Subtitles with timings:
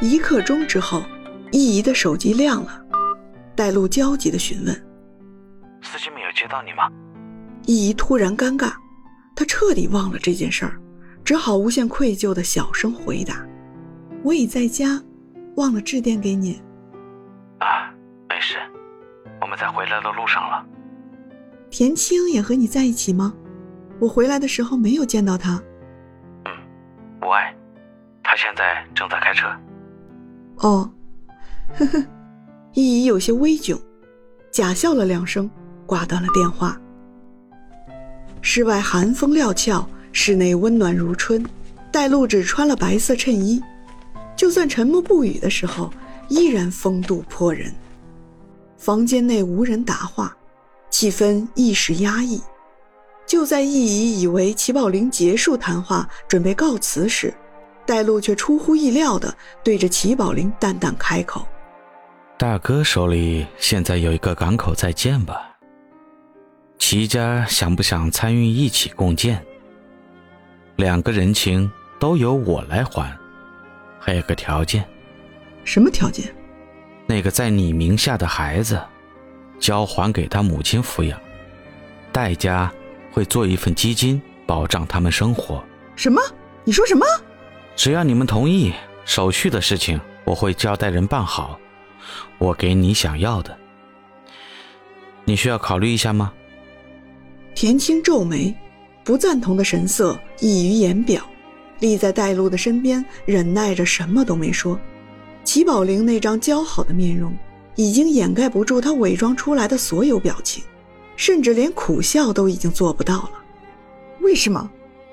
[0.00, 1.02] 一刻钟之后，
[1.52, 2.84] 易仪的手机亮了，
[3.54, 4.74] 戴露焦急地询问
[5.82, 6.90] ：“司机没有接到你吗？”
[7.66, 8.72] 易仪突然尴尬，
[9.34, 10.80] 她彻底忘了这件事儿，
[11.24, 13.46] 只好无限愧疚地小声回答
[14.22, 15.00] ：“我已在家，
[15.56, 16.60] 忘了致电给你。”
[17.60, 17.94] 啊，
[18.28, 18.56] 没事，
[19.40, 20.66] 我们在回来的路上了。
[21.70, 23.32] 田青也和你在一起吗？
[24.00, 25.62] 我回来的时候没有见到他。
[28.94, 29.46] 正在开车。
[30.58, 30.90] 哦，
[31.78, 32.04] 呵呵，
[32.72, 33.78] 依依有些微窘，
[34.50, 35.50] 假笑了两声，
[35.86, 36.80] 挂断了电话。
[38.40, 41.44] 室外寒风料峭，室内温暖如春。
[41.90, 43.62] 戴露只穿了白色衬衣，
[44.34, 45.88] 就算沉默不语的时候，
[46.28, 47.72] 依然风度颇人。
[48.76, 50.36] 房间内无人答话，
[50.90, 52.42] 气氛一时压抑。
[53.26, 57.32] 就在易仪以为齐宝林结束谈话，准备告辞时，
[57.86, 61.46] 戴露却出乎意料的对着齐宝林淡淡开口
[62.38, 65.50] ：“大哥手里现在有一个港口在建吧？
[66.78, 69.44] 齐家想不想参与一起共建？
[70.76, 73.16] 两个人情都由我来还，
[74.00, 74.84] 还有个条件。
[75.64, 76.34] 什么条件？
[77.06, 78.80] 那个在你名下的孩子，
[79.60, 81.18] 交还给他母亲抚养，
[82.10, 82.70] 代家
[83.12, 85.62] 会做一份基金，保障他们生活。
[85.96, 86.20] 什么？
[86.64, 87.06] 你说什么？
[87.76, 88.72] 只要你们同意，
[89.04, 91.58] 手续的事情我会交代人办好。
[92.38, 93.56] 我给你想要的，
[95.24, 96.32] 你需要考虑一下吗？
[97.54, 98.54] 田青皱眉，
[99.02, 101.22] 不赞同的神色溢于言表，
[101.80, 104.78] 立在戴露的身边，忍耐着什么都没说。
[105.44, 107.36] 齐宝玲那张姣好的面容，
[107.74, 110.62] 已经掩盖不住她伪装出来的所有表情，
[111.16, 113.32] 甚至连苦笑都已经做不到了。
[114.20, 114.70] 为什么？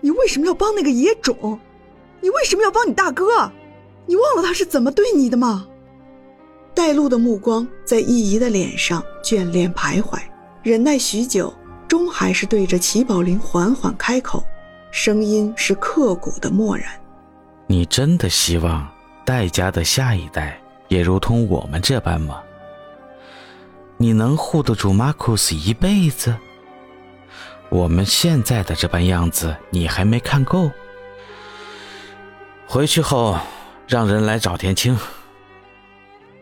[0.00, 1.58] 你为什么要帮那个野种？
[2.22, 3.52] 你为什么要帮你大哥？
[4.06, 5.66] 你忘了他是怎么对你的吗？
[6.74, 10.18] 带路的目光在易仪的脸上眷恋徘徊，
[10.62, 11.52] 忍耐许久，
[11.86, 14.42] 终还是对着齐宝林缓缓开口，
[14.90, 16.86] 声音是刻骨的漠然
[17.66, 18.88] ：“你真的希望
[19.24, 20.58] 戴家的下一代
[20.88, 22.40] 也如同我们这般吗？
[23.98, 26.34] 你能护得住马库斯一辈子？
[27.68, 30.70] 我们现在的这般样子，你还没看够？”
[32.72, 33.38] 回去后，
[33.86, 34.98] 让人来找田青。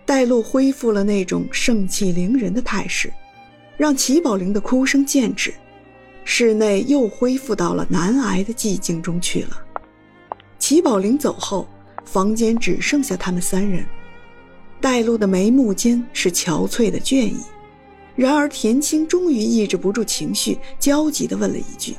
[0.07, 3.13] 戴路恢复了那种盛气凌人的态势，
[3.77, 5.53] 让齐宝玲的哭声渐止，
[6.25, 9.61] 室内又恢复到了难挨的寂静中去了。
[10.57, 11.67] 齐宝玲走后，
[12.05, 13.85] 房间只剩下他们三人。
[14.81, 17.41] 戴路的眉目间是憔悴的倦意，
[18.15, 21.97] 然而田青终于抑制不住情绪，焦急地问了一句：“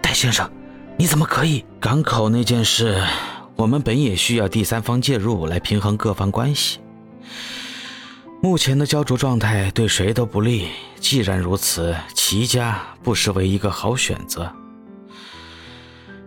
[0.00, 0.48] 戴先生，
[0.96, 1.64] 你怎么可以？
[1.80, 3.02] 港口那件事？”
[3.56, 6.78] 我们本也需要第三方介入来平衡各方关系。
[8.42, 10.68] 目前的焦灼状态对谁都不利。
[11.00, 14.52] 既然如此，齐家不失为一个好选择。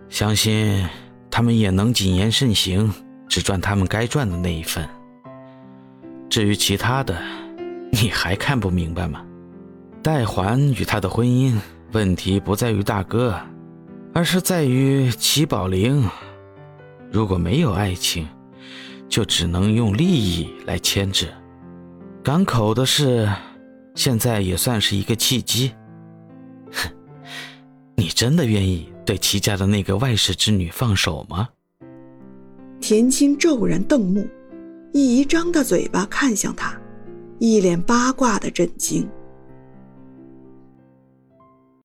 [0.08, 0.88] 相信
[1.30, 2.92] 他们也能谨言慎行，
[3.28, 4.88] 只赚他们该赚的那一份。
[6.28, 7.16] 至于其他的，
[7.92, 9.22] 你还看不明白吗？
[10.02, 11.56] 戴环与他的婚姻
[11.92, 13.38] 问题不在于大哥，
[14.14, 16.08] 而是在于齐宝玲。
[17.10, 18.26] 如果没有爱情，
[19.08, 21.28] 就只能用利益来牵制。
[22.22, 23.28] 港口的事，
[23.94, 25.72] 现在也算是一个契机。
[26.72, 26.88] 哼，
[27.96, 31.48] 你真的愿意对齐家的那个外室之女放手吗？
[32.80, 34.26] 田青骤然瞪目，
[34.92, 36.78] 一张大嘴巴看向他，
[37.38, 39.08] 一脸八卦的震惊。